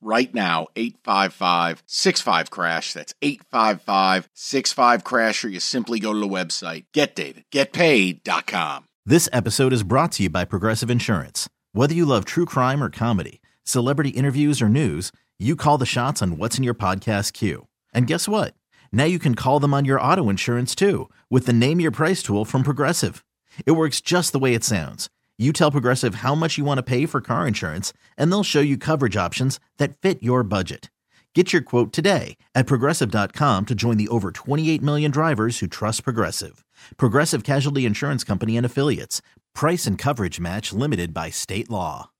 [0.00, 2.92] right now 855 65 crash.
[2.92, 6.84] That's 855 65 crash or you simply go to the website.
[6.94, 11.48] Getdavidgetpaid.com this episode is brought to you by progressive insurance.
[11.72, 16.20] Whether you love true crime or comedy celebrity interviews or news you call the shots
[16.20, 17.66] on what's in your podcast queue.
[17.94, 18.54] And guess what?
[18.92, 22.22] Now you can call them on your auto insurance too with the name your price
[22.22, 23.24] tool from progressive.
[23.64, 25.08] It works just the way it sounds
[25.40, 28.60] you tell Progressive how much you want to pay for car insurance, and they'll show
[28.60, 30.90] you coverage options that fit your budget.
[31.34, 36.04] Get your quote today at progressive.com to join the over 28 million drivers who trust
[36.04, 36.62] Progressive.
[36.96, 39.22] Progressive Casualty Insurance Company and Affiliates.
[39.54, 42.10] Price and coverage match limited by state law.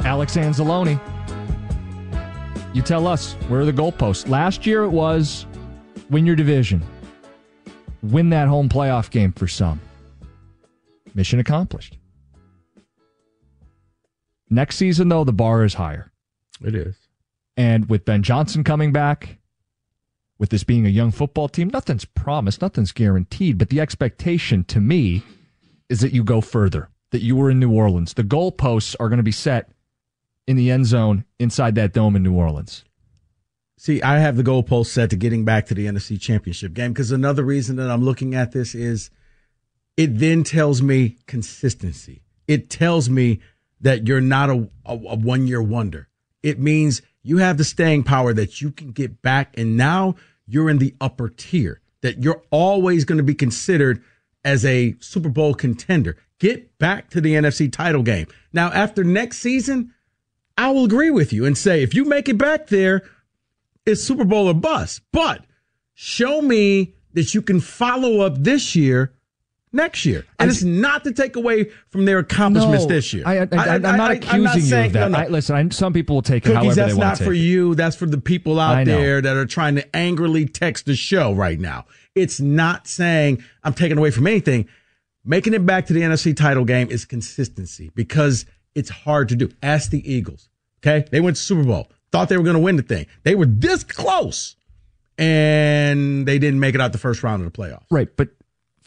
[0.00, 1.00] Alex Anzalone.
[2.74, 4.28] You tell us, where are the goalposts?
[4.28, 5.46] Last year it was
[6.10, 6.82] win your division,
[8.02, 9.80] win that home playoff game for some.
[11.14, 11.97] Mission accomplished.
[14.50, 16.12] Next season, though, the bar is higher.
[16.64, 16.96] It is.
[17.56, 19.38] And with Ben Johnson coming back,
[20.38, 23.58] with this being a young football team, nothing's promised, nothing's guaranteed.
[23.58, 25.22] But the expectation to me
[25.88, 28.14] is that you go further, that you were in New Orleans.
[28.14, 29.70] The goalposts are going to be set
[30.46, 32.84] in the end zone inside that dome in New Orleans.
[33.76, 37.12] See, I have the goalpost set to getting back to the NFC Championship game because
[37.12, 39.10] another reason that I'm looking at this is
[39.96, 42.22] it then tells me consistency.
[42.46, 43.40] It tells me
[43.80, 46.08] that you're not a, a, a one year wonder.
[46.42, 49.54] It means you have the staying power that you can get back.
[49.58, 54.02] And now you're in the upper tier, that you're always going to be considered
[54.44, 56.16] as a Super Bowl contender.
[56.38, 58.28] Get back to the NFC title game.
[58.52, 59.92] Now, after next season,
[60.56, 63.02] I will agree with you and say if you make it back there,
[63.84, 65.02] it's Super Bowl or bust.
[65.12, 65.44] But
[65.94, 69.12] show me that you can follow up this year
[69.78, 70.26] next year.
[70.38, 73.22] And I, it's not to take away from their accomplishments no, this year.
[73.24, 73.48] I, am
[73.82, 75.10] not accusing not saying, you of that.
[75.10, 75.28] No, no.
[75.28, 77.74] listen, some people will take it Cookies, however they want to That's not for you.
[77.74, 81.58] That's for the people out there that are trying to angrily text the show right
[81.58, 81.86] now.
[82.14, 84.68] It's not saying I'm taking away from anything.
[85.24, 89.50] Making it back to the NFC title game is consistency because it's hard to do.
[89.62, 90.48] Ask the Eagles.
[90.80, 91.06] Okay.
[91.10, 93.06] They went to Super Bowl, thought they were going to win the thing.
[93.24, 94.56] They were this close
[95.18, 97.84] and they didn't make it out the first round of the playoffs.
[97.90, 98.08] Right.
[98.16, 98.28] But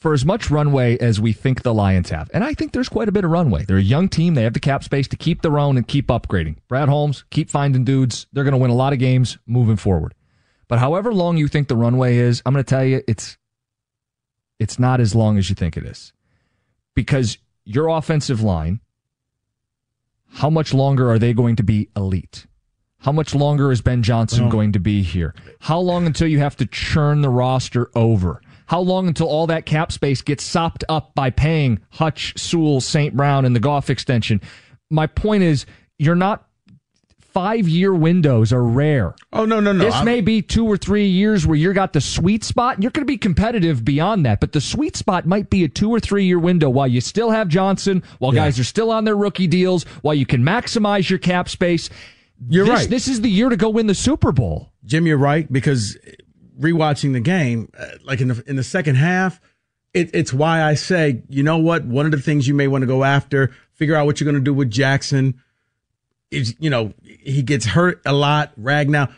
[0.01, 2.29] for as much runway as we think the Lions have.
[2.33, 3.65] And I think there's quite a bit of runway.
[3.65, 4.33] They're a young team.
[4.33, 6.57] They have the cap space to keep their own and keep upgrading.
[6.67, 8.25] Brad Holmes, keep finding dudes.
[8.33, 10.15] They're going to win a lot of games moving forward.
[10.67, 13.37] But however long you think the runway is, I'm going to tell you it's
[14.59, 16.13] it's not as long as you think it is.
[16.95, 18.79] Because your offensive line,
[20.29, 22.47] how much longer are they going to be elite?
[22.99, 25.35] How much longer is Ben Johnson well, going to be here?
[25.59, 28.41] How long until you have to churn the roster over?
[28.71, 33.13] How long until all that cap space gets sopped up by paying Hutch, Sewell, St.
[33.13, 34.39] Brown, and the Goff extension?
[34.89, 35.65] My point is,
[35.99, 36.47] you're not
[37.19, 39.13] five year windows are rare.
[39.33, 39.83] Oh no, no, no.
[39.83, 40.05] This I'm...
[40.05, 42.81] may be two or three years where you got the sweet spot.
[42.81, 45.89] You're going to be competitive beyond that, but the sweet spot might be a two
[45.89, 48.45] or three year window while you still have Johnson, while yeah.
[48.45, 51.89] guys are still on their rookie deals, while you can maximize your cap space.
[52.47, 52.89] You're this, right.
[52.89, 54.71] This is the year to go win the Super Bowl.
[54.85, 55.97] Jim, you're right because
[56.59, 59.39] rewatching the game, uh, like in the in the second half,
[59.93, 61.85] it, it's why I say, you know what?
[61.85, 64.41] One of the things you may want to go after, figure out what you're going
[64.41, 65.41] to do with Jackson.
[66.29, 68.57] Is you know he gets hurt a lot.
[68.59, 69.13] Ragnow.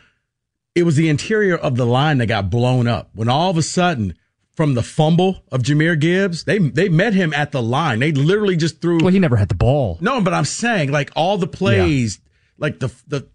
[0.73, 3.61] It was the interior of the line that got blown up when all of a
[3.61, 4.15] sudden
[4.55, 6.45] from the fumble of Jahmyr Gibbs.
[6.45, 7.99] They they met him at the line.
[7.99, 8.99] They literally just threw.
[8.99, 9.97] Well, he never had the ball.
[10.01, 12.29] No, but I'm saying like all the plays, yeah.
[12.57, 13.27] like the the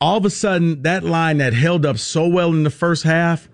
[0.00, 3.48] all of a sudden that line that held up so well in the first half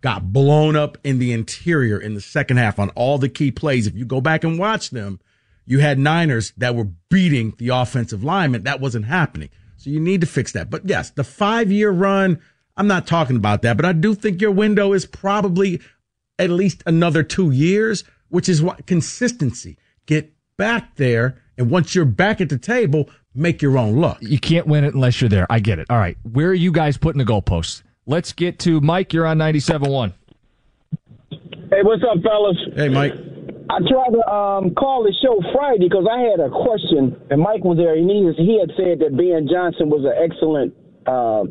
[0.00, 3.86] got blown up in the interior in the second half on all the key plays.
[3.86, 5.20] If you go back and watch them,
[5.64, 8.62] you had Niners that were beating the offensive lineman.
[8.64, 9.50] That wasn't happening.
[9.76, 10.70] So you need to fix that.
[10.70, 12.40] But yes, the five year run,
[12.76, 15.80] I'm not talking about that, but I do think your window is probably
[16.38, 19.76] at least another two years, which is what consistency.
[20.06, 21.42] Get back there.
[21.58, 24.18] And once you're back at the table, make your own luck.
[24.20, 25.46] You can't win it unless you're there.
[25.50, 25.86] I get it.
[25.90, 26.16] All right.
[26.32, 27.82] Where are you guys putting the goalposts?
[28.06, 29.12] Let's get to Mike.
[29.12, 30.12] You're on 97.1.
[31.70, 32.56] Hey, what's up, fellas?
[32.74, 33.12] Hey, Mike.
[33.68, 37.64] I tried to um, call the show Friday because I had a question, and Mike
[37.64, 40.72] was there, and he, was, he had said that Ben Johnson was an excellent
[41.04, 41.42] uh,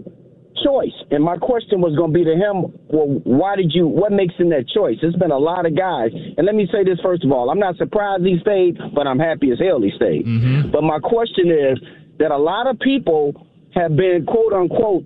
[0.63, 0.93] choice.
[1.11, 4.35] And my question was going to be to him, well, why did you, what makes
[4.35, 4.97] him that choice?
[5.01, 6.11] There's been a lot of guys.
[6.13, 9.19] And let me say this first of all I'm not surprised he stayed, but I'm
[9.19, 10.25] happy as hell he stayed.
[10.25, 10.71] Mm-hmm.
[10.71, 11.79] But my question is
[12.19, 15.03] that a lot of people have been, quote unquote,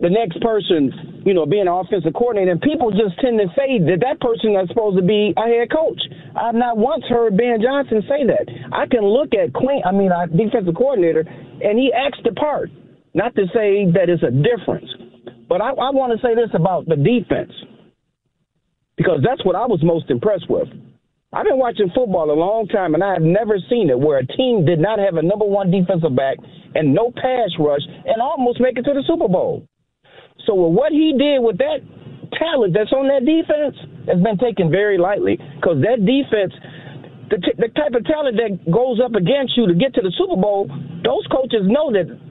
[0.00, 3.78] the next person, you know, being an offensive coordinator, and people just tend to say
[3.78, 6.02] that that person is supposed to be a head coach.
[6.34, 8.46] I've not once heard Ben Johnson say that.
[8.74, 12.70] I can look at Glenn, I mean, our defensive coordinator, and he acts the part.
[13.14, 14.90] Not to say that it's a difference,
[15.48, 17.52] but I, I want to say this about the defense
[18.96, 20.68] because that's what I was most impressed with.
[21.32, 24.26] I've been watching football a long time, and I have never seen it where a
[24.26, 26.38] team did not have a number one defensive back
[26.74, 29.66] and no pass rush and almost make it to the Super Bowl.
[30.46, 31.82] So with what he did with that
[32.38, 33.74] talent that's on that defense
[34.06, 36.52] has been taken very lightly because that defense–
[37.30, 40.12] the, t- the type of talent that goes up against you to get to the
[40.16, 40.68] Super Bowl,
[41.02, 42.06] those coaches know that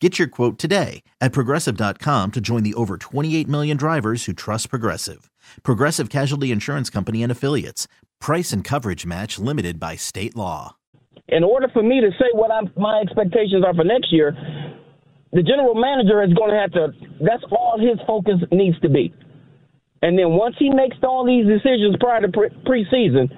[0.00, 4.68] Get your quote today at progressive.com to join the over 28 million drivers who trust
[4.68, 5.30] Progressive.
[5.62, 7.86] Progressive Casualty Insurance Company and Affiliates.
[8.20, 10.74] Price and coverage match limited by state law.
[11.28, 14.36] In order for me to say what I'm, my expectations are for next year,
[15.32, 16.88] the general manager is going to have to,
[17.24, 19.14] that's all his focus needs to be.
[20.02, 23.30] And then once he makes all these decisions prior to pre- preseason,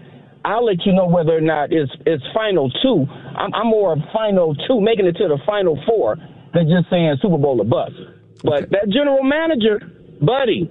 [0.44, 3.04] I'll let you know whether or not it's it's final two.
[3.36, 6.16] I'm, I'm more of final two, making it to the final four
[6.56, 7.92] than just saying Super Bowl or bust.
[8.42, 8.80] But okay.
[8.80, 9.76] that general manager,
[10.24, 10.64] buddy,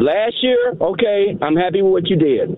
[0.00, 2.56] last year, okay, I'm happy with what you did.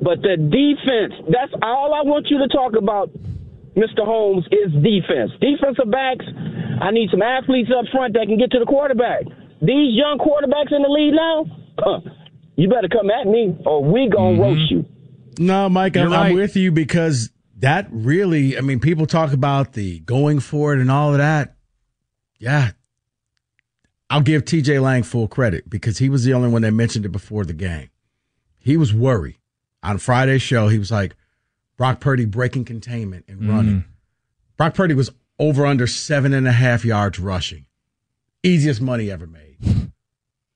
[0.00, 3.10] But the defense, that's all I want you to talk about,
[3.74, 4.06] Mr.
[4.06, 5.34] Holmes, is defense.
[5.42, 6.24] Defensive backs,
[6.80, 9.26] I need some athletes up front that can get to the quarterback.
[9.60, 11.44] These young quarterbacks in the league now,
[11.78, 12.00] huh,
[12.54, 14.42] you better come at me or we gonna mm-hmm.
[14.42, 14.84] roast you.
[15.40, 16.30] No, Mike, I'm, right.
[16.30, 20.80] I'm with you because that really, I mean, people talk about the going for it
[20.80, 21.56] and all of that.
[22.38, 22.72] Yeah.
[24.10, 27.10] I'll give TJ Lang full credit because he was the only one that mentioned it
[27.10, 27.90] before the game.
[28.58, 29.38] He was worried.
[29.82, 31.14] On Friday's show, he was like,
[31.76, 33.50] Brock Purdy breaking containment and mm-hmm.
[33.50, 33.84] running.
[34.56, 37.66] Brock Purdy was over under seven and a half yards rushing.
[38.42, 39.56] Easiest money ever made.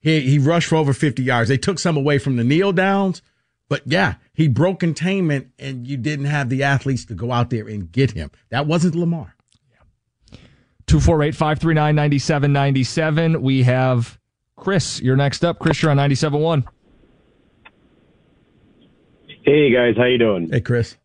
[0.00, 1.48] he, he rushed for over 50 yards.
[1.48, 3.22] They took some away from the kneel downs,
[3.68, 7.68] but yeah, he broke containment and you didn't have the athletes to go out there
[7.68, 8.30] and get him.
[8.50, 9.36] That wasn't Lamar.
[10.86, 13.42] 248 539 9797.
[13.42, 14.18] We have
[14.56, 15.00] Chris.
[15.00, 15.58] You're next up.
[15.58, 16.64] Chris, you're on 97.1.
[19.44, 19.96] Hey, guys.
[19.96, 20.48] How you doing?
[20.50, 20.96] Hey, Chris.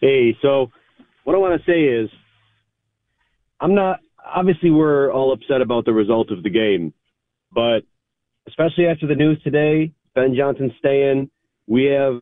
[0.00, 0.70] Hey, so
[1.24, 2.10] what I want to say is
[3.60, 6.92] I'm not, obviously, we're all upset about the result of the game,
[7.52, 7.80] but
[8.46, 11.30] especially after the news today, Ben Johnson staying,
[11.68, 12.20] we have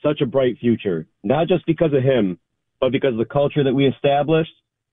[0.00, 1.06] such a bright future.
[1.24, 2.38] Not just because of him,
[2.80, 4.52] but because of the culture that we established.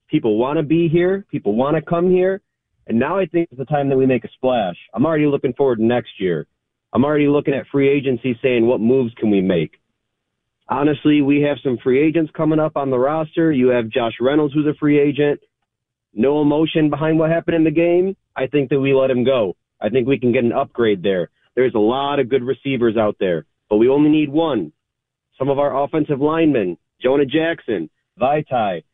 [0.10, 1.26] People want to be here.
[1.30, 2.42] People want to come here.
[2.88, 4.76] And now I think it's the time that we make a splash.
[4.96, 6.48] I'm already looking forward to next year.
[6.92, 9.74] I'm already looking at free agency saying what moves can we make.
[10.68, 13.52] Honestly, we have some free agents coming up on the roster.
[13.52, 15.40] You have Josh Reynolds, who's a free agent.
[16.16, 18.16] No emotion behind what happened in the game.
[18.36, 19.56] I think that we let him go.
[19.80, 21.30] I think we can get an upgrade there.
[21.60, 24.72] There's a lot of good receivers out there, but we only need one.
[25.38, 28.86] Some of our offensive linemen, Jonah Jackson, Vaitai,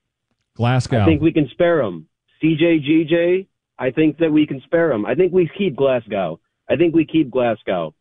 [0.55, 1.03] Glasgow.
[1.03, 2.07] I think we can spare him.
[2.41, 3.45] CJ GJ,
[3.77, 5.05] I think that we can spare him.
[5.05, 6.39] I think we keep Glasgow.
[6.67, 7.93] I think we keep Glasgow.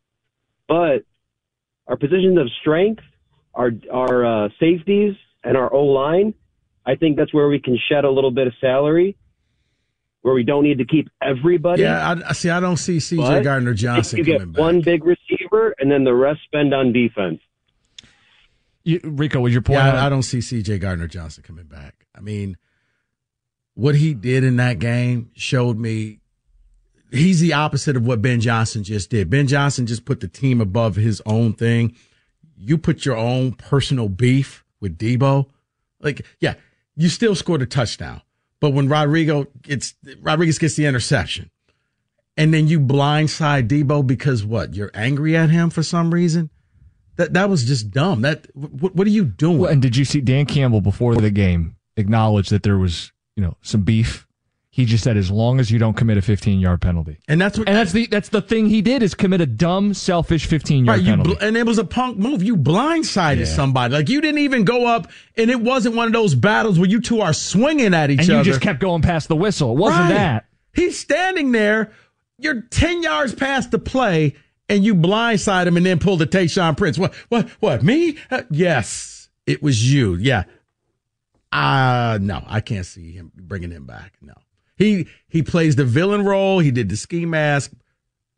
[0.66, 1.04] But
[1.87, 3.02] our positions of strength,
[3.52, 6.33] our our uh, safeties, and our O line,
[6.87, 9.18] I think that's where we can shed a little bit of salary
[10.25, 11.83] where we don't need to keep everybody.
[11.83, 12.49] Yeah, I see.
[12.49, 13.43] I don't see C.J.
[13.43, 14.25] Gardner Johnson.
[14.25, 14.47] Coming back.
[14.47, 17.40] You get one big receiver, and then the rest spend on defense.
[18.85, 19.81] You, Rico, was your point?
[19.81, 20.78] Yeah, I, I don't see C.J.
[20.78, 22.07] Gardner Johnson coming back.
[22.16, 22.57] I mean,
[23.75, 26.21] what he did in that game showed me
[27.12, 29.28] he's the opposite of what Ben Johnson just did.
[29.28, 31.95] Ben Johnson just put the team above his own thing.
[32.57, 35.50] You put your own personal beef with Deebo.
[36.00, 36.54] Like, yeah,
[36.97, 38.23] you still scored a touchdown.
[38.64, 39.92] But when Rodrigo gets
[40.23, 41.50] Rodriguez gets the interception,
[42.35, 44.75] and then you blindside Deebo because what?
[44.75, 46.49] You're angry at him for some reason.
[47.16, 48.23] That that was just dumb.
[48.23, 49.59] That what, what are you doing?
[49.59, 53.42] Well, and did you see Dan Campbell before the game acknowledge that there was you
[53.42, 54.24] know some beef?
[54.76, 57.57] He just said, as long as you don't commit a 15 yard penalty, and that's
[57.57, 60.85] what, and that's the that's the thing he did is commit a dumb, selfish 15
[60.87, 61.35] yard right, penalty.
[61.37, 62.43] bl- and it was a punk move.
[62.43, 63.45] You blindsided Yeah.
[63.45, 63.95] somebody.
[63.95, 67.00] Like you didn't even go up, and it wasn't one of those battles where you
[67.00, 68.38] two are swinging at each and other.
[68.38, 69.71] you just kept going past the whistle.
[69.71, 70.14] It wasn't Right.
[70.14, 70.47] that.
[70.73, 71.93] He's standing there.
[72.38, 74.35] You're ten yards past the play,
[74.69, 76.99] and you blindside him, and then pull the Tayshaun Prince.
[76.99, 77.14] What?
[77.28, 77.49] What?
[77.61, 77.85] What?
[77.85, 78.16] Me?
[78.28, 80.16] Uh, yes, it was you.
[80.16, 80.43] Yeah.
[81.52, 84.14] Uh no, I can't see him bringing him back.
[84.21, 84.35] No,
[84.76, 86.59] he he plays the villain role.
[86.59, 87.73] He did the ski mask.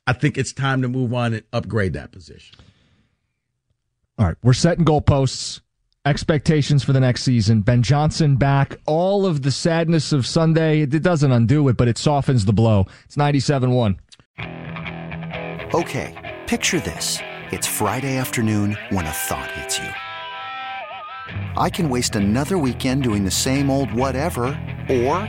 [0.07, 2.57] I think it's time to move on and upgrade that position.
[4.19, 5.61] All right, we're setting goalposts,
[6.07, 7.61] expectations for the next season.
[7.61, 8.77] Ben Johnson back.
[8.87, 12.87] All of the sadness of Sunday, it doesn't undo it, but it softens the blow.
[13.05, 14.01] It's 97 1.
[15.75, 17.19] Okay, picture this.
[17.51, 19.89] It's Friday afternoon when a thought hits you.
[21.57, 24.47] I can waste another weekend doing the same old whatever,
[24.89, 25.29] or